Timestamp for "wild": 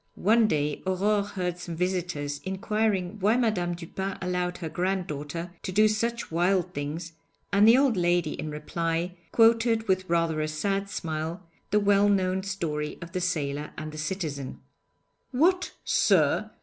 6.31-6.73